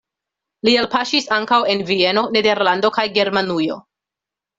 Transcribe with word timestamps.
Li 0.67 0.71
elpaŝis 0.83 1.27
ankaŭ 1.35 1.59
en 1.73 1.83
Vieno, 1.89 2.23
Nederlando 2.37 2.91
kaj 2.97 3.05
Germanujo. 3.19 3.79